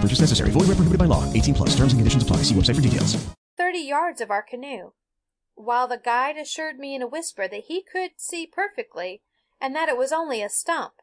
[0.00, 0.50] Purchase necessary.
[0.50, 1.30] Void where prohibited by law.
[1.32, 1.76] 18 plus.
[1.76, 2.38] Terms and conditions apply.
[2.38, 3.16] See website for details.
[3.56, 4.92] Thirty yards of our canoe,
[5.54, 9.20] while the guide assured me in a whisper that he could see perfectly,
[9.60, 10.94] and that it was only a stump.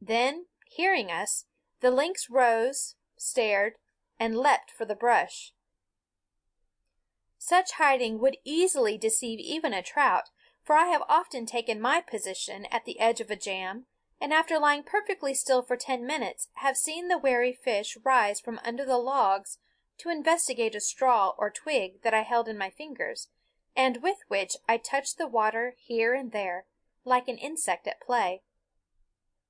[0.00, 1.44] Then, hearing us,
[1.80, 3.74] the lynx rose, stared,
[4.18, 5.52] and leaped for the brush.
[7.38, 10.30] Such hiding would easily deceive even a trout,
[10.62, 13.84] for I have often taken my position at the edge of a jam,
[14.24, 18.58] and after lying perfectly still for ten minutes have seen the wary fish rise from
[18.64, 19.58] under the logs
[19.98, 23.28] to investigate a straw or twig that I held in my fingers,
[23.76, 26.64] and with which I touched the water here and there,
[27.04, 28.40] like an insect at play.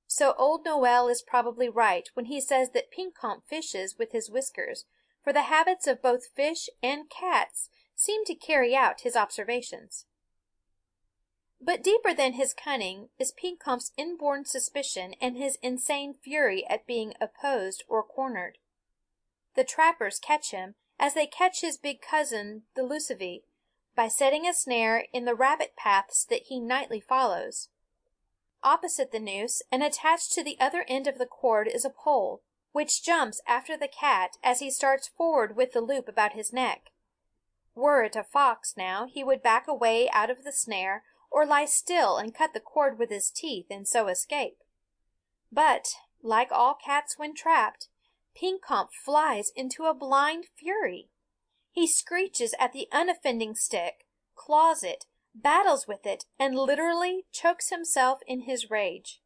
[0.07, 4.83] So old Noel is probably right when he says that Pekompf fishes with his whiskers,
[5.23, 10.05] for the habits of both fish and cats seem to carry out his observations.
[11.61, 17.13] But deeper than his cunning is Pekompf's inborn suspicion and his insane fury at being
[17.19, 18.57] opposed or cornered.
[19.55, 23.43] The trappers catch him, as they catch his big cousin the lucivee,
[23.95, 27.69] by setting a snare in the rabbit paths that he nightly follows.
[28.61, 32.41] Opposite the noose and attached to the other end of the cord is a pole,
[32.73, 36.91] which jumps after the cat as he starts forward with the loop about his neck.
[37.75, 41.03] Were it a fox, now, he would back away out of the snare,
[41.35, 44.59] or lie still and cut the cord with his teeth and so escape.
[45.51, 45.89] But,
[46.23, 47.89] like all cats when trapped,
[48.41, 51.09] Pekompf flies into a blind fury.
[51.73, 58.19] He screeches at the unoffending stick, claws it, battles with it, and literally chokes himself
[58.25, 59.19] in his rage.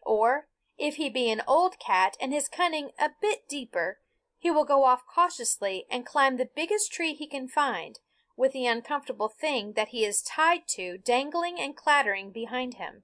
[0.00, 0.48] Or,
[0.78, 3.98] if he be an old cat and his cunning a bit deeper,
[4.38, 7.98] he will go off cautiously and climb the biggest tree he can find,
[8.36, 13.02] with the uncomfortable thing that he is tied to dangling and clattering behind him.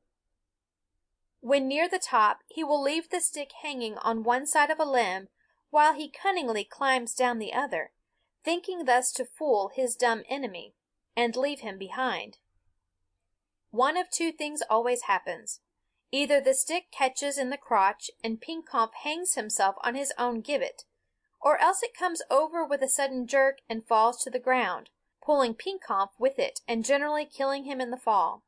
[1.41, 4.84] When near the top he will leave the stick hanging on one side of a
[4.84, 5.28] limb
[5.70, 7.93] while he cunningly climbs down the other,
[8.44, 10.75] thinking thus to fool his dumb enemy,
[11.16, 12.38] and leave him behind.
[13.70, 15.60] One of two things always happens.
[16.10, 20.84] Either the stick catches in the crotch and Pekompf hangs himself on his own gibbet,
[21.41, 24.91] or else it comes over with a sudden jerk and falls to the ground,
[25.25, 28.43] pulling Pekompf with it and generally killing him in the fall.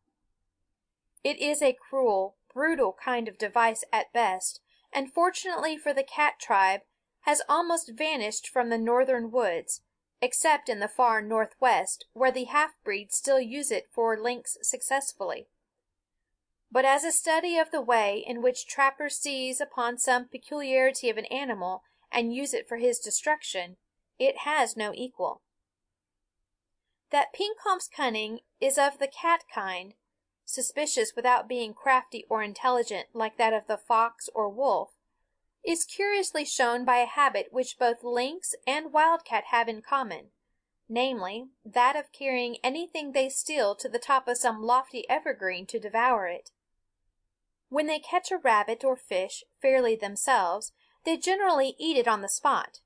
[1.22, 4.60] It is a cruel, brutal kind of device at best,
[4.92, 6.80] and fortunately for the cat tribe
[7.22, 9.80] has almost vanished from the northern woods,
[10.20, 15.48] except in the far northwest, where the half breeds still use it for lynx successfully.
[16.70, 21.16] But as a study of the way in which trappers seize upon some peculiarity of
[21.16, 23.76] an animal and use it for his destruction,
[24.18, 25.40] it has no equal.
[27.14, 29.94] That Pekompf's cunning is of the cat kind,
[30.44, 34.97] suspicious without being crafty or intelligent like that of the fox or wolf,
[35.62, 40.32] is curiously shown by a habit which both lynx and wildcat have in common,
[40.88, 45.78] namely, that of carrying anything they steal to the top of some lofty evergreen to
[45.78, 46.50] devour it.
[47.69, 50.72] When they catch a rabbit or fish fairly themselves,
[51.04, 52.81] they generally eat it on the spot;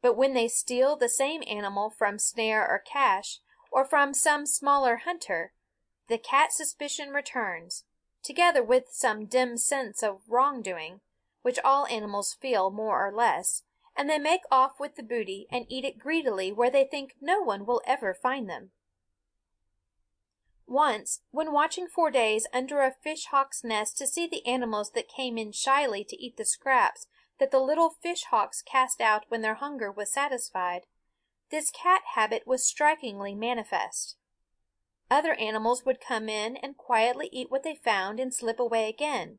[0.00, 3.38] but when they steal the same animal from snare or cache,
[3.72, 5.52] or from some smaller hunter,
[6.08, 7.84] the cat suspicion returns,
[8.22, 11.00] together with some dim sense of wrong doing,
[11.40, 13.62] which all animals feel more or less,
[13.96, 17.40] and they make off with the booty and eat it greedily where they think no
[17.40, 18.70] one will ever find them.
[20.66, 25.08] Once, when watching for days under a fish hawk's nest to see the animals that
[25.08, 27.06] came in shyly to eat the scraps
[27.38, 30.82] that the little fish hawks cast out when their hunger was satisfied,
[31.52, 34.16] this cat habit was strikingly manifest.
[35.10, 39.38] Other animals would come in and quietly eat what they found and slip away again.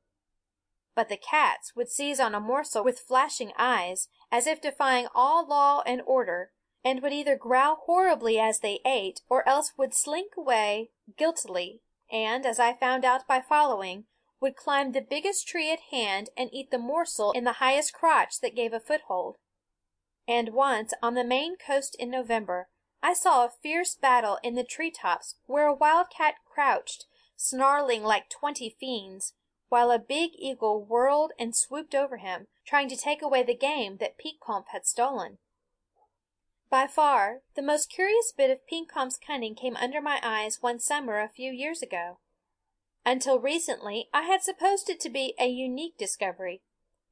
[0.95, 5.48] But the cats would seize on a morsel with flashing eyes as if defying all
[5.48, 6.51] law and order,
[6.86, 11.81] and would either growl horribly as they ate, or else would slink away guiltily,
[12.12, 14.06] and, as I found out by following,
[14.39, 18.39] would climb the biggest tree at hand and eat the morsel in the highest crotch
[18.42, 19.38] that gave a foothold.
[20.28, 22.70] And once, on the Maine coast in November,
[23.02, 27.06] I saw a fierce battle in the tree tops where a wildcat crouched,
[27.36, 29.34] snarling like twenty fiends,
[29.68, 33.98] while a big eagle whirled and swooped over him, trying to take away the game
[33.98, 35.40] that Pekompf had stolen.
[36.70, 41.20] By far the most curious bit of Pekompf's cunning came under my eyes one summer
[41.20, 42.20] a few years ago.
[43.06, 46.62] Until recently I had supposed it to be a unique discovery;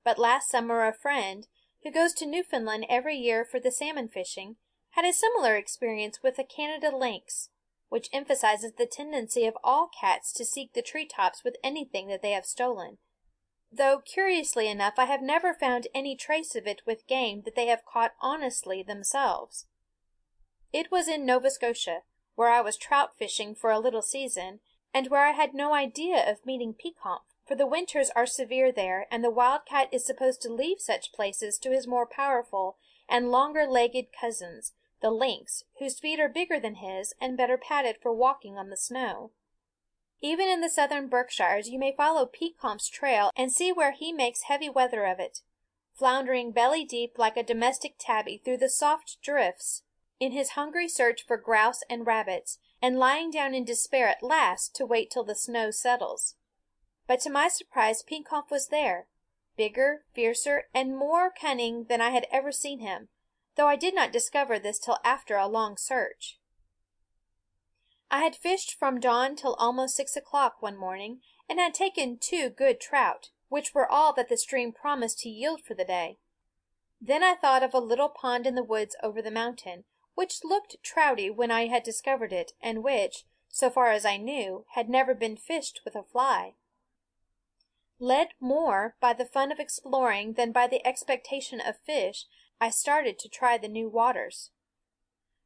[0.04, 1.48] but last summer a friend,
[1.84, 4.56] who goes to Newfoundland every year for the salmon fishing,
[4.92, 7.50] had a similar experience with a Canada lynx,
[7.90, 12.22] which emphasizes the tendency of all cats to seek the tree tops with anything that
[12.22, 12.98] they have stolen;
[13.72, 17.68] though curiously enough I have never found any trace of it with game that they
[17.68, 19.66] have caught honestly themselves.
[20.72, 22.04] It was in Nova Scotia,
[22.36, 24.60] where I was trout fishing for a little season
[24.94, 29.08] and where I had no idea of meeting Pekompf, for the winters are severe there
[29.12, 32.78] and the wildcat is supposed to leave such places to his more powerful
[33.10, 34.72] and longer legged cousins,
[35.02, 38.78] the lynx, whose feet are bigger than his and better padded for walking on the
[38.78, 39.32] snow.
[40.22, 44.44] Even in the southern Berkshires you may follow Pekompf's trail and see where he makes
[44.44, 45.42] heavy weather of it,
[45.94, 49.84] floundering belly deep like a domestic tabby through the soft drifts
[50.22, 54.74] in his hungry search for grouse and rabbits and lying down in despair at last
[54.74, 56.36] to wait till the snow settles.
[57.12, 59.10] But to my surprise Pekompf was there,
[59.58, 63.10] bigger, fiercer, and more cunning than I had ever seen him,
[63.58, 66.40] though I did not discover this till after a long search.
[68.10, 71.20] I had fished from dawn till almost six o'clock one morning,
[71.50, 75.60] and had taken two good trout, which were all that the stream promised to yield
[75.66, 76.18] for the day.
[77.02, 79.84] Then I thought of a little pond in the woods over the mountain,
[80.16, 84.66] which looked trouty when I had discovered it, and which, so far as I knew,
[84.76, 86.54] had never been fished with a fly.
[88.04, 92.26] Led more by the fun of exploring than by the expectation of fish,
[92.60, 94.50] I started to try the new waters.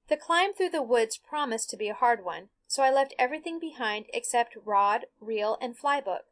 [0.07, 3.59] The climb through the woods promised to be a hard one, so I left everything
[3.59, 6.27] behind except rod, reel, and fly book.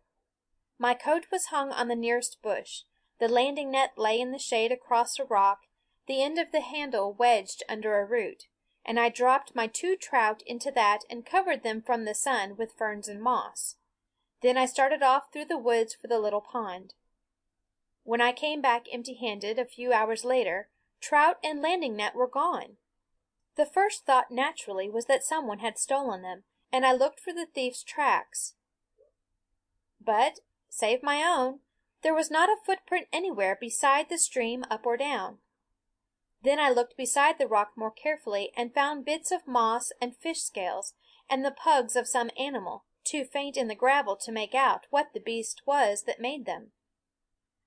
[0.80, 2.84] My coat was hung on the nearest bush,
[3.20, 5.64] the landing net lay in the shade across a rock
[6.08, 8.48] the end of the handle wedged under a root,
[8.86, 12.78] and I dropped my two trout into that and covered them from the sun with
[12.78, 13.76] ferns and moss.
[14.44, 16.94] Then I started off through the woods for the little pond.
[18.04, 20.68] When I came back empty handed a few hours later,
[21.00, 22.76] trout and landing net were gone.
[23.56, 26.44] The first thought naturally was that some one had stolen them,
[26.74, 28.56] and I looked for the thief's tracks.
[30.04, 31.60] But, save my own,
[32.02, 35.38] there was not a footprint anywhere beside the stream up or down.
[36.44, 40.42] Then I looked beside the rock more carefully and found bits of moss and fish
[40.42, 40.96] scales,
[41.30, 45.14] and the pugs of some animal, too faint in the gravel to make out what
[45.14, 46.72] the beast was that made them.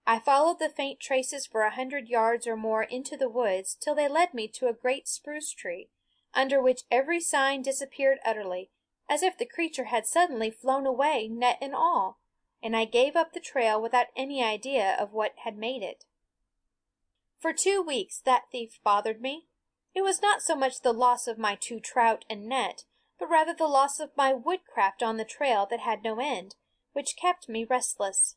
[0.06, 3.94] I followed the faint traces for a hundred yards or more into the woods till
[3.94, 5.88] they led me to a great spruce tree,
[6.32, 8.70] under which every sign disappeared utterly,
[9.08, 12.20] as if the creature had suddenly flown away net and all,
[12.62, 16.04] and I gave up the trail without any idea of what had made it.
[17.38, 19.46] For two weeks that thief bothered me.
[19.94, 22.84] It was not so much the loss of my two trout and net,
[23.18, 26.54] but rather the loss of my woodcraft on the trail that had no end,
[26.92, 28.36] which kept me restless.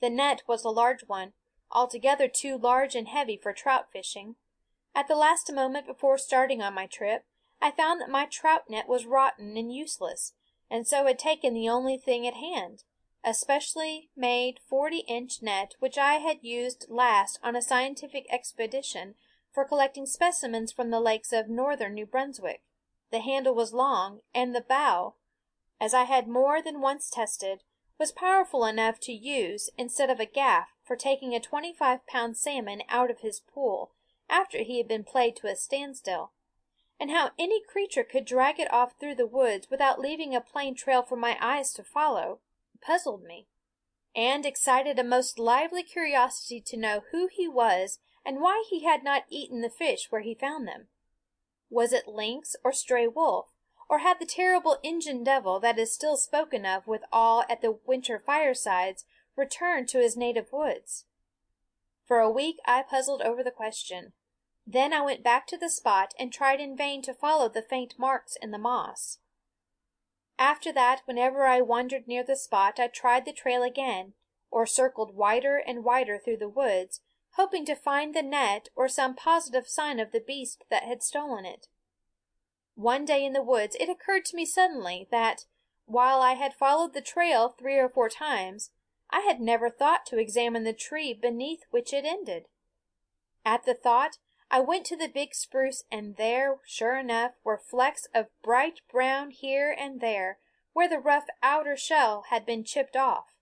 [0.00, 1.32] The net was a large one,
[1.70, 4.36] altogether too large and heavy for trout fishing.
[4.94, 7.24] At the last moment before starting on my trip,
[7.60, 10.32] I found that my trout net was rotten and useless,
[10.70, 12.84] and so had taken the only thing at hand
[13.24, 19.16] a specially made forty inch net which I had used last on a scientific expedition
[19.52, 22.62] for collecting specimens from the lakes of northern New Brunswick.
[23.10, 25.14] The handle was long, and the bow,
[25.80, 27.62] as I had more than once tested,
[27.98, 32.36] was powerful enough to use instead of a gaff for taking a twenty five pound
[32.36, 33.92] salmon out of his pool
[34.28, 36.32] after he had been played to a standstill;
[37.00, 40.74] and how any creature could drag it off through the woods without leaving a plain
[40.74, 42.40] trail for my eyes to follow
[42.82, 43.48] puzzled me,
[44.14, 49.02] and excited a most lively curiosity to know who he was and why he had
[49.02, 50.88] not eaten the fish where he found them.
[51.70, 53.52] Was it lynx or stray wolf,
[53.88, 57.78] or had the terrible Injun devil that is still spoken of with awe at the
[57.86, 59.04] winter firesides
[59.36, 61.04] returned to his native woods?
[62.06, 64.12] For a week I puzzled over the question.
[64.66, 67.98] Then I went back to the spot and tried in vain to follow the faint
[67.98, 69.18] marks in the moss.
[70.38, 74.14] After that whenever I wandered near the spot I tried the trail again,
[74.50, 77.00] or circled wider and wider through the woods,
[77.32, 81.44] hoping to find the net or some positive sign of the beast that had stolen
[81.44, 81.68] it.
[82.74, 85.46] One day in the woods it occurred to me suddenly that,
[85.86, 88.70] while I had followed the trail three or four times,
[89.10, 92.46] I had never thought to examine the tree beneath which it ended.
[93.44, 94.18] At the thought
[94.50, 99.30] I went to the big spruce and there, sure enough, were flecks of bright brown
[99.30, 100.38] here and there
[100.72, 103.34] where the rough outer shell had been chipped off.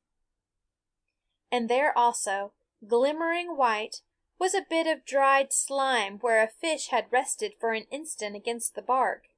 [1.53, 2.53] And there also,
[2.87, 4.03] glimmering white,
[4.39, 8.75] was a bit of dried slime where a fish had rested for an instant against
[8.75, 9.29] the bark.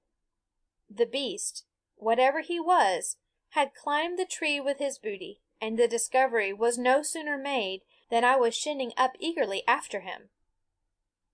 [0.91, 1.65] The beast,
[1.97, 3.17] whatever he was,
[3.51, 8.25] had climbed the tree with his booty, and the discovery was no sooner made than
[8.25, 10.31] I was shinning up eagerly after him.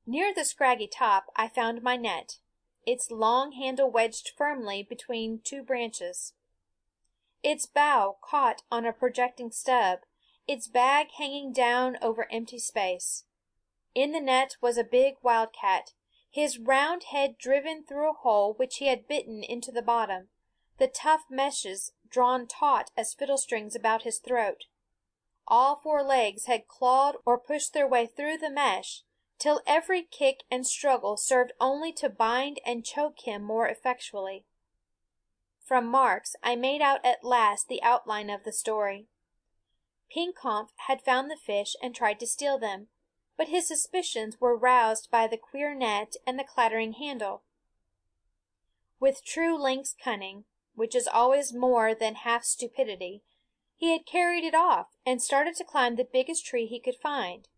[0.06, 2.38] Near the scraggy top I found my net,
[2.86, 6.34] its long handle wedged firmly between two branches,
[7.44, 10.00] its bow caught on a projecting stub,
[10.46, 13.24] its bag hanging down over empty space.
[13.94, 15.92] In the net was a big wildcat,
[16.30, 20.28] his round head driven through a hole which he had bitten into the bottom,
[20.78, 24.64] the tough meshes drawn taut as fiddle strings about his throat.
[25.46, 29.02] All four legs had clawed or pushed their way through the mesh
[29.38, 34.44] till every kick and struggle served only to bind and choke him more effectually.
[35.64, 39.06] From marks I made out at last the outline of the story.
[40.14, 42.86] Pekompf had found the fish and tried to steal them,
[43.36, 47.42] but his suspicions were roused by the queer net and the clattering handle.
[49.00, 50.44] With true lynx cunning,
[50.74, 53.24] which is always more than half stupidity,
[53.74, 57.48] he had carried it off and started to climb the biggest tree he could find.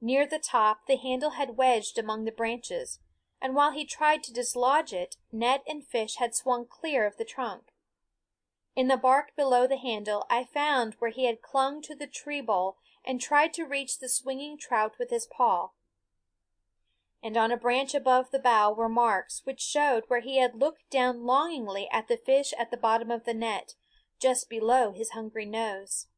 [0.00, 3.00] Near the top the handle had wedged among the branches,
[3.40, 7.24] and while he tried to dislodge it net and fish had swung clear of the
[7.24, 7.72] trunk.
[8.76, 12.42] In the bark below the handle I found where he had clung to the tree
[12.42, 15.70] bole and tried to reach the swinging trout with his paw.
[17.22, 20.90] And on a branch above the bow were marks which showed where he had looked
[20.90, 23.76] down longingly at the fish at the bottom of the net,
[24.20, 26.08] just below his hungry nose.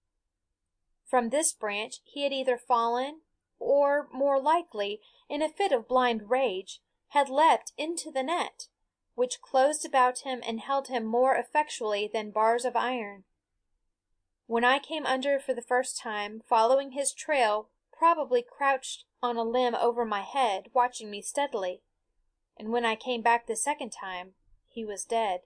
[1.05, 3.21] From this branch he had either fallen
[3.61, 8.67] or, more likely, in a fit of blind rage, had leapt into the net,
[9.19, 13.25] which closed about him and held him more effectually than bars of iron.
[14.47, 19.43] When I came under for the first time, following his trail probably crouched on a
[19.43, 21.83] limb over my head, watching me steadily;
[22.57, 24.35] and when I came back the second time,
[24.69, 25.41] he was dead.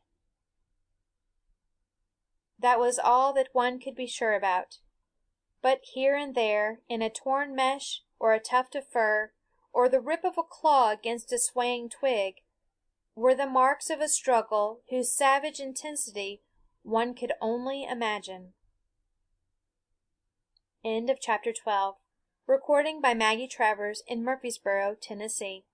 [2.58, 4.80] That was all that one could be sure about.
[5.62, 9.32] But here and there, in a torn mesh or a tuft of fur,
[9.72, 12.42] or the rip of a claw against a swaying twig,
[13.14, 16.42] were the marks of a struggle whose savage intensity
[16.82, 18.52] one could only imagine.
[20.84, 21.96] End of Chapter 12.
[22.46, 25.64] Recording by Maggie Travers in Murfreesboro, Tennessee.